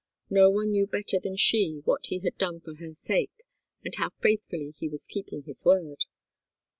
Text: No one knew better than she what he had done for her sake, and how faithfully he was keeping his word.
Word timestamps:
No 0.31 0.49
one 0.49 0.71
knew 0.71 0.87
better 0.87 1.19
than 1.19 1.37
she 1.37 1.81
what 1.85 2.07
he 2.07 2.17
had 2.21 2.35
done 2.39 2.59
for 2.59 2.73
her 2.77 2.95
sake, 2.95 3.45
and 3.83 3.93
how 3.95 4.09
faithfully 4.19 4.73
he 4.79 4.89
was 4.89 5.05
keeping 5.05 5.43
his 5.43 5.63
word. 5.63 6.05